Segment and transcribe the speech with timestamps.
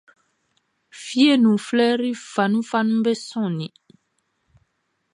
[1.01, 3.73] Fieʼn nunʼn, flɛri fanunfanunʼm be sɔnnin.